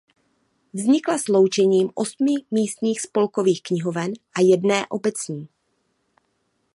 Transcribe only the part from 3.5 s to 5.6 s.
knihoven a jedné obecní.